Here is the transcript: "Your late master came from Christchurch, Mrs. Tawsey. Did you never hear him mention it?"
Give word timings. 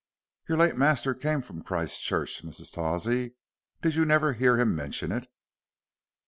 "Your 0.49 0.57
late 0.57 0.75
master 0.75 1.13
came 1.13 1.41
from 1.43 1.61
Christchurch, 1.61 2.43
Mrs. 2.43 2.71
Tawsey. 2.73 3.35
Did 3.83 3.93
you 3.93 4.03
never 4.03 4.33
hear 4.33 4.57
him 4.57 4.75
mention 4.75 5.11
it?" 5.11 5.27